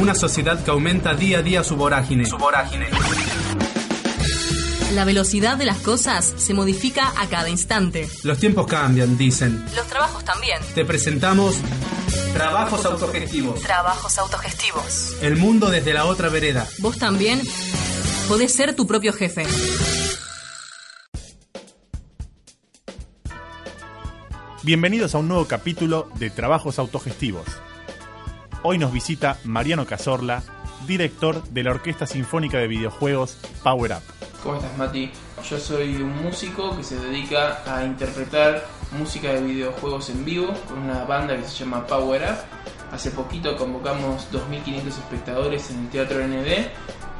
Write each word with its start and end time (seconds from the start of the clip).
Una 0.00 0.14
sociedad 0.14 0.64
que 0.64 0.70
aumenta 0.70 1.12
día 1.12 1.40
a 1.40 1.42
día 1.42 1.62
su 1.62 1.76
vorágine. 1.76 2.24
Su 2.24 2.38
vorágine. 2.38 2.88
La 4.94 5.04
velocidad 5.04 5.58
de 5.58 5.66
las 5.66 5.76
cosas 5.76 6.32
se 6.38 6.54
modifica 6.54 7.12
a 7.20 7.28
cada 7.28 7.50
instante. 7.50 8.08
Los 8.22 8.38
tiempos 8.38 8.66
cambian, 8.66 9.18
dicen. 9.18 9.62
Los 9.76 9.86
trabajos 9.88 10.24
también. 10.24 10.58
Te 10.74 10.86
presentamos 10.86 11.56
Trabajos 12.32 12.86
Autogestivos. 12.86 13.60
Trabajos 13.60 14.18
autogestivos. 14.18 15.16
El 15.20 15.36
mundo 15.36 15.68
desde 15.68 15.92
la 15.92 16.06
otra 16.06 16.30
vereda. 16.30 16.66
Vos 16.78 16.96
también 16.96 17.38
podés 18.26 18.54
ser 18.54 18.74
tu 18.74 18.86
propio 18.86 19.12
jefe. 19.12 19.44
Bienvenidos 24.62 25.14
a 25.14 25.18
un 25.18 25.28
nuevo 25.28 25.44
capítulo 25.46 26.08
de 26.14 26.30
Trabajos 26.30 26.78
Autogestivos. 26.78 27.44
Hoy 28.62 28.76
nos 28.76 28.92
visita 28.92 29.38
Mariano 29.44 29.86
Cazorla, 29.86 30.42
director 30.86 31.42
de 31.44 31.62
la 31.62 31.70
Orquesta 31.70 32.06
Sinfónica 32.06 32.58
de 32.58 32.66
Videojuegos 32.66 33.38
Power 33.62 33.92
Up. 33.92 34.02
¿Cómo 34.42 34.56
estás, 34.56 34.76
Mati? 34.76 35.10
Yo 35.48 35.58
soy 35.58 35.96
un 35.96 36.22
músico 36.22 36.76
que 36.76 36.84
se 36.84 37.00
dedica 37.00 37.62
a 37.64 37.86
interpretar 37.86 38.66
música 38.98 39.32
de 39.32 39.40
videojuegos 39.40 40.10
en 40.10 40.26
vivo 40.26 40.52
con 40.68 40.78
una 40.78 41.04
banda 41.04 41.38
que 41.38 41.44
se 41.44 41.64
llama 41.64 41.86
Power 41.86 42.20
Up. 42.20 42.92
Hace 42.92 43.12
poquito 43.12 43.56
convocamos 43.56 44.30
2.500 44.30 44.86
espectadores 44.88 45.70
en 45.70 45.78
el 45.78 45.88
Teatro 45.88 46.18
ND 46.18 46.68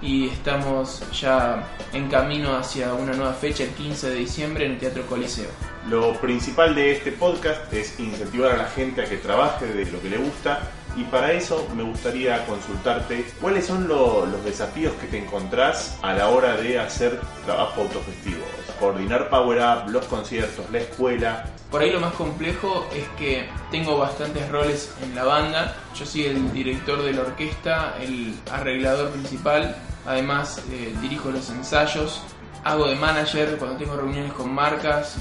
y 0.02 0.28
estamos 0.28 1.02
ya 1.18 1.66
en 1.94 2.08
camino 2.10 2.54
hacia 2.54 2.92
una 2.92 3.14
nueva 3.14 3.32
fecha 3.32 3.64
el 3.64 3.70
15 3.70 4.10
de 4.10 4.16
diciembre 4.16 4.66
en 4.66 4.72
el 4.72 4.78
Teatro 4.78 5.06
Coliseo. 5.06 5.48
Lo 5.88 6.12
principal 6.20 6.74
de 6.74 6.92
este 6.92 7.12
podcast 7.12 7.72
es 7.72 7.98
incentivar 7.98 8.52
a 8.52 8.56
la 8.58 8.66
gente 8.66 9.00
a 9.00 9.06
que 9.06 9.16
trabaje 9.16 9.64
de 9.66 9.90
lo 9.90 10.02
que 10.02 10.10
le 10.10 10.18
gusta 10.18 10.70
y 10.96 11.04
para 11.04 11.32
eso 11.32 11.66
me 11.76 11.82
gustaría 11.82 12.44
consultarte 12.46 13.24
cuáles 13.40 13.66
son 13.66 13.86
lo- 13.88 14.26
los 14.26 14.44
desafíos 14.44 14.92
que 15.00 15.06
te 15.06 15.18
encontrás 15.18 15.98
a 16.02 16.12
la 16.14 16.28
hora 16.28 16.56
de 16.56 16.78
hacer 16.78 17.20
trabajo 17.44 17.82
autogestivo. 17.82 18.42
Coordinar 18.78 19.28
Power 19.28 19.58
Up, 19.60 19.90
los 19.90 20.04
conciertos, 20.06 20.64
la 20.70 20.78
escuela. 20.78 21.44
Por 21.70 21.82
ahí 21.82 21.90
lo 21.92 22.00
más 22.00 22.14
complejo 22.14 22.86
es 22.94 23.06
que 23.18 23.48
tengo 23.70 23.98
bastantes 23.98 24.48
roles 24.50 24.92
en 25.02 25.14
la 25.14 25.24
banda. 25.24 25.76
Yo 25.96 26.04
soy 26.06 26.24
el 26.24 26.52
director 26.52 27.02
de 27.02 27.12
la 27.12 27.20
orquesta, 27.22 27.94
el 28.00 28.34
arreglador 28.50 29.10
principal. 29.10 29.76
Además 30.06 30.60
eh, 30.72 30.94
dirijo 31.02 31.30
los 31.30 31.48
ensayos. 31.50 32.22
Hago 32.64 32.88
de 32.88 32.94
manager 32.96 33.56
cuando 33.58 33.76
tengo 33.76 33.96
reuniones 33.96 34.32
con 34.32 34.52
marcas 34.52 35.16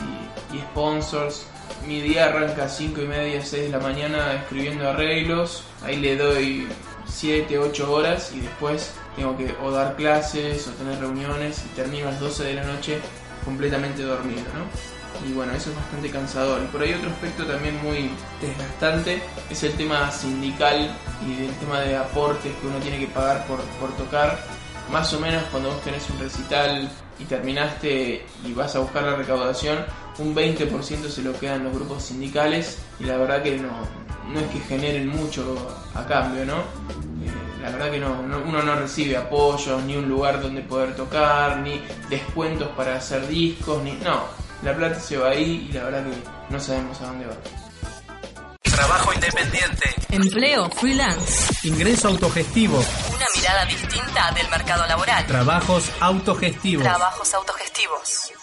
y, 0.51 0.57
y 0.57 0.59
sponsors. 0.61 1.45
Mi 1.87 2.01
día 2.01 2.25
arranca 2.25 2.65
a 2.65 2.69
5 2.69 3.01
y 3.01 3.07
media, 3.07 3.43
6 3.43 3.63
de 3.63 3.69
la 3.69 3.79
mañana 3.79 4.33
escribiendo 4.33 4.89
arreglos. 4.89 5.63
Ahí 5.83 5.97
le 5.97 6.17
doy 6.17 6.67
7, 7.07 7.57
8 7.57 7.91
horas 7.91 8.31
y 8.33 8.41
después 8.41 8.91
tengo 9.15 9.37
que 9.37 9.55
o 9.63 9.71
dar 9.71 9.95
clases 9.95 10.67
o 10.67 10.71
tener 10.71 10.99
reuniones 10.99 11.63
y 11.65 11.75
termino 11.75 12.07
a 12.07 12.11
las 12.11 12.19
12 12.19 12.43
de 12.43 12.53
la 12.55 12.63
noche 12.63 12.99
completamente 13.43 14.03
dormido, 14.03 14.43
¿no? 14.53 15.27
Y 15.27 15.33
bueno, 15.33 15.51
eso 15.53 15.71
es 15.71 15.75
bastante 15.75 16.09
cansador. 16.09 16.61
Y 16.61 16.65
por 16.67 16.81
ahí 16.81 16.93
otro 16.93 17.09
aspecto 17.09 17.45
también 17.45 17.81
muy 17.83 18.11
desgastante 18.41 19.21
es 19.49 19.63
el 19.63 19.73
tema 19.73 20.11
sindical 20.11 20.95
y 21.27 21.45
el 21.45 21.53
tema 21.55 21.81
de 21.81 21.97
aportes 21.97 22.53
que 22.55 22.67
uno 22.67 22.77
tiene 22.77 22.99
que 22.99 23.07
pagar 23.07 23.45
por, 23.47 23.59
por 23.79 23.91
tocar. 23.97 24.39
Más 24.91 25.13
o 25.13 25.19
menos 25.19 25.43
cuando 25.51 25.69
vos 25.69 25.81
tenés 25.81 26.09
un 26.09 26.19
recital 26.19 26.89
y 27.19 27.25
terminaste 27.25 28.25
y 28.45 28.53
vas 28.53 28.75
a 28.75 28.79
buscar 28.79 29.03
la 29.03 29.15
recaudación, 29.15 29.79
un 30.19 30.35
20% 30.35 31.07
se 31.09 31.21
lo 31.21 31.37
quedan 31.39 31.63
los 31.63 31.73
grupos 31.73 32.03
sindicales 32.03 32.77
y 32.99 33.03
la 33.05 33.17
verdad 33.17 33.41
que 33.43 33.57
no, 33.57 33.69
no 34.33 34.39
es 34.39 34.47
que 34.47 34.59
generen 34.61 35.07
mucho 35.09 35.55
a 35.95 36.05
cambio, 36.05 36.45
¿no? 36.45 36.57
Eh, 36.57 37.61
la 37.61 37.71
verdad 37.71 37.91
que 37.91 37.99
no, 37.99 38.21
no- 38.23 38.39
uno 38.45 38.61
no 38.63 38.75
recibe 38.75 39.17
apoyos, 39.17 39.83
ni 39.83 39.95
un 39.97 40.07
lugar 40.07 40.41
donde 40.41 40.61
poder 40.61 40.95
tocar, 40.95 41.57
ni 41.57 41.81
descuentos 42.09 42.69
para 42.69 42.95
hacer 42.95 43.27
discos, 43.27 43.81
ni. 43.83 43.91
No, 43.93 44.23
la 44.63 44.75
plata 44.75 44.99
se 44.99 45.17
va 45.17 45.29
ahí 45.29 45.67
y 45.69 45.73
la 45.73 45.83
verdad 45.85 46.03
que 46.05 46.53
no 46.53 46.59
sabemos 46.59 46.99
a 47.01 47.07
dónde 47.07 47.25
va. 47.25 47.35
Trabajo 48.63 49.13
independiente. 49.13 49.89
Empleo 50.09 50.69
freelance. 50.69 51.67
Ingreso 51.67 52.07
autogestivo. 52.07 52.81
Mirada 53.39 53.63
distinta 53.63 54.31
del 54.35 54.49
mercado 54.49 54.85
laboral. 54.85 55.25
Trabajos 55.25 55.89
autogestivos. 56.01 56.83
Trabajos 56.83 57.33
autogestivos. 57.33 58.33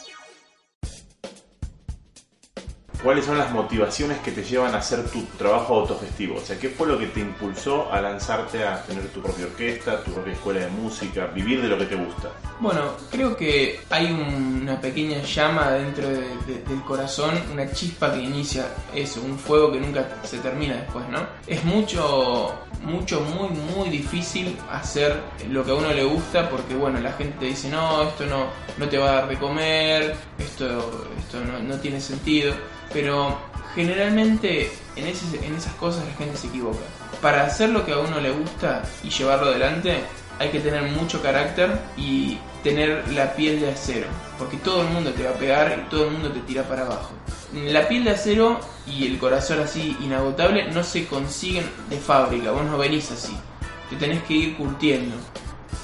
¿Cuáles 3.06 3.25
son 3.25 3.39
las 3.39 3.53
motivaciones 3.53 4.19
que 4.19 4.33
te 4.33 4.43
llevan 4.43 4.75
a 4.75 4.78
hacer 4.78 5.05
tu 5.11 5.22
trabajo 5.39 5.77
autogestivo? 5.77 6.39
O 6.39 6.41
sea, 6.41 6.59
¿qué 6.59 6.69
fue 6.71 6.89
lo 6.89 6.99
que 6.99 7.06
te 7.06 7.21
impulsó 7.21 7.89
a 7.93 8.00
lanzarte 8.00 8.65
a 8.65 8.83
tener 8.83 9.06
tu 9.11 9.22
propia 9.22 9.47
orquesta, 9.47 10.03
tu 10.03 10.11
propia 10.11 10.33
escuela 10.33 10.59
de 10.62 10.67
música, 10.71 11.27
vivir 11.27 11.62
de 11.62 11.69
lo 11.69 11.78
que 11.78 11.84
te 11.87 11.94
gusta? 11.94 12.33
Bueno, 12.59 12.94
creo 13.09 13.37
que 13.37 13.78
hay 13.91 14.06
una 14.11 14.81
pequeña 14.81 15.22
llama 15.22 15.71
dentro 15.71 16.09
de- 16.09 16.37
de- 16.49 16.62
del 16.67 16.83
corazón, 16.84 17.41
una 17.53 17.71
chispa 17.71 18.12
que 18.12 18.19
inicia 18.22 18.67
eso, 18.93 19.21
un 19.23 19.38
fuego 19.38 19.71
que 19.71 19.78
nunca 19.78 20.05
se 20.25 20.38
termina 20.38 20.75
después, 20.75 21.09
¿no? 21.09 21.21
Es 21.47 21.62
mucho, 21.65 22.53
mucho, 22.83 23.21
muy, 23.21 23.50
muy 23.50 23.88
difícil 23.88 24.56
hacer 24.69 25.15
lo 25.49 25.65
que 25.65 25.71
a 25.71 25.75
uno 25.75 25.93
le 25.93 26.03
gusta 26.03 26.50
porque, 26.50 26.75
bueno, 26.75 26.99
la 26.99 27.12
gente 27.12 27.37
te 27.38 27.44
dice, 27.47 27.69
no, 27.69 28.03
esto 28.03 28.27
no, 28.27 28.47
no 28.78 28.88
te 28.88 28.99
va 28.99 29.11
a 29.11 29.15
dar 29.15 29.28
de 29.28 29.37
comer, 29.37 30.17
esto, 30.41 31.06
esto 31.21 31.38
no 31.62 31.77
tiene 31.77 32.00
sentido, 32.00 32.53
pero 32.96 33.36
generalmente 33.74 34.72
en, 34.96 35.06
esas 35.06 35.74
cosas 35.74 36.02
la 36.06 36.14
gente 36.14 36.38
se 36.38 36.46
equivoca. 36.46 36.78
Para 37.20 37.44
hacer 37.44 37.68
lo 37.68 37.84
que 37.84 37.92
a 37.92 37.98
uno 37.98 38.18
le 38.20 38.30
gusta 38.30 38.82
y 39.04 39.10
llevarlo 39.10 39.50
adelante, 39.50 39.98
hay 40.38 40.48
que 40.48 40.60
tener 40.60 40.82
mucho 40.92 41.22
carácter 41.22 41.78
y 41.98 42.38
tener 42.62 43.06
la 43.12 43.34
piel 43.34 43.60
de 43.60 43.70
acero, 43.70 44.06
porque 44.38 44.56
todo 44.56 44.80
el 44.80 44.88
mundo 44.88 45.12
te 45.12 45.24
va 45.24 45.30
a 45.30 45.34
pegar 45.34 45.78
y 45.78 45.90
todo 45.90 46.06
el 46.06 46.12
mundo 46.12 46.32
te 46.32 46.40
tira 46.40 46.62
para 46.62 46.86
abajo. 46.86 47.10
La 47.52 47.86
piel 47.86 48.04
de 48.04 48.12
acero 48.12 48.60
y 48.86 49.06
el 49.06 49.18
corazón 49.18 49.60
así 49.60 49.94
inagotable 50.00 50.70
no 50.72 50.82
se 50.82 51.06
consiguen 51.06 51.68
de 51.90 51.98
fábrica, 51.98 52.50
vos 52.52 52.64
no 52.64 52.78
venís 52.78 53.10
así, 53.10 53.36
te 53.90 53.96
tenés 53.96 54.22
que 54.22 54.32
ir 54.32 54.56
curtiendo. 54.56 55.16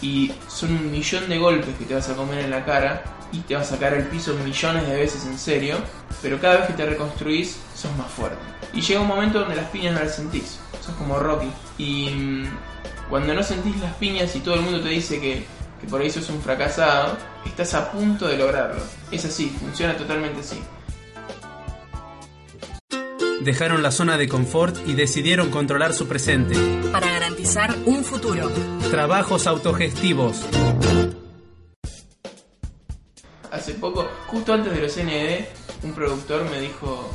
Y 0.00 0.32
son 0.48 0.72
un 0.72 0.90
millón 0.90 1.28
de 1.28 1.38
golpes 1.38 1.76
que 1.78 1.84
te 1.84 1.94
vas 1.94 2.08
a 2.08 2.16
comer 2.16 2.38
en 2.38 2.50
la 2.50 2.64
cara 2.64 3.04
y 3.32 3.40
te 3.40 3.56
vas 3.56 3.72
a 3.72 3.78
caer 3.78 3.94
al 3.94 4.04
piso 4.04 4.34
millones 4.34 4.86
de 4.86 4.94
veces 4.94 5.24
en 5.24 5.38
serio, 5.38 5.76
pero 6.20 6.40
cada 6.40 6.58
vez 6.58 6.66
que 6.66 6.74
te 6.74 6.86
reconstruís 6.86 7.58
sos 7.74 7.94
más 7.96 8.10
fuerte. 8.10 8.38
Y 8.74 8.80
llega 8.80 9.00
un 9.00 9.08
momento 9.08 9.40
donde 9.40 9.56
las 9.56 9.68
piñas 9.70 9.94
no 9.94 10.00
las 10.00 10.14
sentís, 10.14 10.58
sos 10.80 10.94
como 10.96 11.18
Rocky. 11.18 11.50
Y 11.78 12.10
mm, 12.10 12.44
cuando 13.10 13.34
no 13.34 13.42
sentís 13.42 13.78
las 13.80 13.94
piñas 13.94 14.34
y 14.36 14.40
todo 14.40 14.54
el 14.54 14.60
mundo 14.60 14.80
te 14.80 14.90
dice 14.90 15.20
que, 15.20 15.44
que 15.80 15.86
por 15.88 16.00
ahí 16.00 16.10
sos 16.10 16.28
un 16.28 16.40
fracasado, 16.40 17.16
estás 17.46 17.74
a 17.74 17.90
punto 17.90 18.28
de 18.28 18.36
lograrlo. 18.36 18.82
Es 19.10 19.24
así, 19.24 19.54
funciona 19.60 19.96
totalmente 19.96 20.40
así. 20.40 20.60
Dejaron 23.42 23.82
la 23.82 23.90
zona 23.90 24.18
de 24.18 24.28
confort 24.28 24.76
y 24.86 24.94
decidieron 24.94 25.50
controlar 25.50 25.94
su 25.94 26.06
presente. 26.06 26.54
Para 26.92 27.10
garantizar 27.10 27.74
un 27.86 28.04
futuro. 28.04 28.48
Trabajos 28.90 29.48
autogestivos. 29.48 30.46
Poco, 33.82 34.08
justo 34.28 34.54
antes 34.54 34.72
de 34.72 34.80
los 34.80 34.96
ND, 34.96 35.44
un 35.82 35.92
productor 35.92 36.48
me 36.48 36.60
dijo 36.60 37.10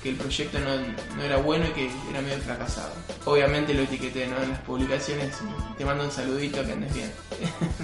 que 0.00 0.10
el 0.10 0.14
proyecto 0.14 0.60
no, 0.60 0.68
no 1.16 1.22
era 1.24 1.38
bueno 1.38 1.66
y 1.66 1.72
que 1.72 1.90
era 2.10 2.20
medio 2.20 2.38
fracasado. 2.38 2.92
Obviamente 3.24 3.74
lo 3.74 3.82
etiqueté 3.82 4.28
¿no? 4.28 4.40
en 4.40 4.50
las 4.50 4.60
publicaciones, 4.60 5.36
te 5.76 5.84
mando 5.84 6.04
un 6.04 6.12
saludito 6.12 6.64
que 6.64 6.72
andes 6.74 6.94
bien. 6.94 7.10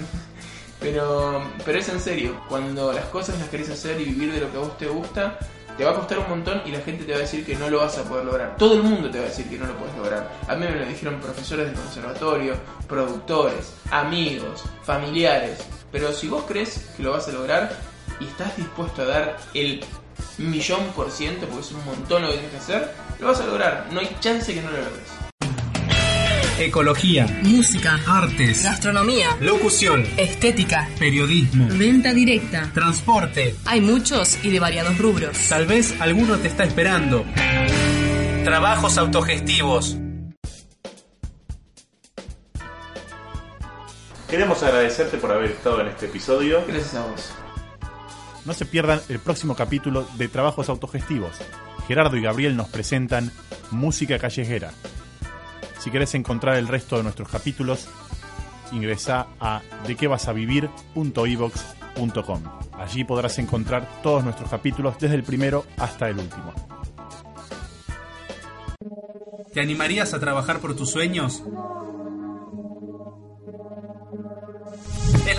pero, 0.79 1.43
pero 1.65 1.79
es 1.79 1.89
en 1.89 1.99
serio, 1.99 2.41
cuando 2.47 2.93
las 2.93 3.03
cosas 3.07 3.37
las 3.39 3.49
querés 3.49 3.71
hacer 3.71 3.99
y 3.99 4.05
vivir 4.05 4.31
de 4.31 4.39
lo 4.39 4.49
que 4.49 4.57
a 4.57 4.61
vos 4.61 4.77
te 4.77 4.87
gusta, 4.87 5.37
te 5.77 5.83
va 5.83 5.91
a 5.91 5.95
costar 5.95 6.19
un 6.19 6.29
montón 6.29 6.61
y 6.65 6.71
la 6.71 6.79
gente 6.79 7.03
te 7.03 7.11
va 7.11 7.17
a 7.17 7.21
decir 7.21 7.45
que 7.45 7.55
no 7.55 7.69
lo 7.69 7.79
vas 7.79 7.97
a 7.97 8.05
poder 8.05 8.23
lograr. 8.23 8.55
Todo 8.55 8.75
el 8.75 8.83
mundo 8.83 9.11
te 9.11 9.17
va 9.17 9.25
a 9.25 9.27
decir 9.27 9.49
que 9.49 9.57
no 9.57 9.65
lo 9.65 9.75
puedes 9.75 9.97
lograr. 9.97 10.31
A 10.47 10.55
mí 10.55 10.65
me 10.65 10.79
lo 10.79 10.85
dijeron 10.85 11.19
profesores 11.19 11.65
del 11.65 11.75
conservatorio, 11.75 12.53
productores, 12.87 13.73
amigos, 13.91 14.63
familiares. 14.83 15.59
Pero 15.91 16.13
si 16.13 16.29
vos 16.29 16.45
crees 16.47 16.89
que 16.95 17.03
lo 17.03 17.11
vas 17.11 17.27
a 17.27 17.33
lograr 17.33 17.88
y 18.19 18.25
estás 18.25 18.55
dispuesto 18.57 19.01
a 19.03 19.05
dar 19.05 19.37
el 19.53 19.83
millón 20.37 20.85
por 20.95 21.11
ciento, 21.11 21.47
porque 21.47 21.65
es 21.65 21.71
un 21.71 21.85
montón 21.85 22.23
lo 22.23 22.29
que 22.29 22.35
tienes 22.35 22.51
que 22.51 22.57
hacer, 22.57 22.93
lo 23.19 23.27
vas 23.27 23.39
a 23.39 23.45
lograr. 23.45 23.87
No 23.91 23.99
hay 23.99 24.09
chance 24.19 24.53
que 24.53 24.61
no 24.61 24.71
lo 24.71 24.77
logres. 24.77 25.19
Ecología. 26.59 27.25
Música. 27.41 27.97
Artes. 28.05 28.63
Gastronomía. 28.63 29.29
Locución. 29.39 30.05
Estética. 30.17 30.89
Periodismo. 30.99 31.67
Venta 31.71 32.13
directa. 32.13 32.69
Transporte. 32.73 33.55
Hay 33.65 33.79
muchos 33.79 34.43
y 34.43 34.51
de 34.51 34.59
variados 34.59 34.97
rubros. 34.97 35.37
Tal 35.47 35.65
vez 35.65 35.95
alguno 36.01 36.37
te 36.37 36.49
está 36.49 36.65
esperando. 36.65 37.23
Trabajos 38.43 38.97
autogestivos. 38.97 39.95
Queremos 44.29 44.61
agradecerte 44.61 45.17
por 45.17 45.31
haber 45.31 45.51
estado 45.51 45.79
en 45.81 45.87
este 45.87 46.07
episodio. 46.07 46.63
Gracias 46.67 46.95
a 46.95 47.07
vos. 47.07 47.33
No 48.45 48.53
se 48.53 48.65
pierdan 48.65 49.01
el 49.09 49.19
próximo 49.19 49.55
capítulo 49.55 50.07
de 50.17 50.27
Trabajos 50.27 50.69
Autogestivos. 50.69 51.37
Gerardo 51.87 52.17
y 52.17 52.21
Gabriel 52.21 52.55
nos 52.55 52.69
presentan 52.69 53.31
Música 53.71 54.19
Callejera. 54.19 54.71
Si 55.79 55.89
querés 55.91 56.15
encontrar 56.15 56.57
el 56.57 56.67
resto 56.67 56.97
de 56.97 57.03
nuestros 57.03 57.29
capítulos, 57.29 57.87
ingresa 58.71 59.27
a 59.39 59.61
dequevasavivir.ivox.com. 59.87 62.43
Allí 62.73 63.03
podrás 63.03 63.37
encontrar 63.39 63.87
todos 64.01 64.23
nuestros 64.23 64.49
capítulos 64.49 64.97
desde 64.99 65.15
el 65.15 65.23
primero 65.23 65.65
hasta 65.77 66.07
el 66.09 66.19
último. 66.19 66.53
¿Te 69.53 69.61
animarías 69.61 70.13
a 70.13 70.19
trabajar 70.19 70.59
por 70.59 70.75
tus 70.75 70.91
sueños? 70.91 71.41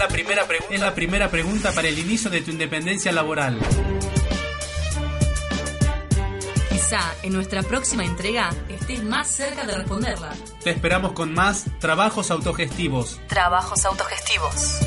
La 0.00 0.08
primera, 0.08 0.46
pregunta. 0.46 0.74
es 0.74 0.80
la 0.80 0.94
primera 0.94 1.30
pregunta 1.30 1.72
para 1.72 1.88
el 1.88 1.98
inicio 1.98 2.30
de 2.30 2.40
tu 2.40 2.50
independencia 2.50 3.12
laboral. 3.12 3.58
Quizá 6.70 7.00
en 7.22 7.34
nuestra 7.34 7.62
próxima 7.62 8.06
entrega 8.06 8.48
estés 8.70 9.02
más 9.04 9.28
cerca 9.28 9.66
de 9.66 9.74
responderla. 9.74 10.32
Te 10.64 10.70
esperamos 10.70 11.12
con 11.12 11.34
más 11.34 11.66
trabajos 11.78 12.30
autogestivos. 12.30 13.20
Trabajos 13.28 13.84
autogestivos. 13.84 14.80